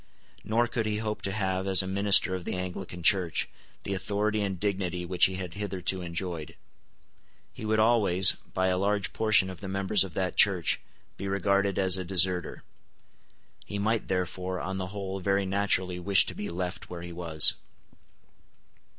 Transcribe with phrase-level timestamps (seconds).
[0.43, 3.47] Nor could he hope to have, as a minister of the Anglican Church,
[3.83, 6.55] the authority and dignity which he had hitherto enjoyed.
[7.53, 10.79] He would always, by a large portion of the members of that Church,
[11.17, 12.63] be regarded as a deserter.
[13.63, 17.53] He might therefore, on the whole, very naturally wish to be left where he was.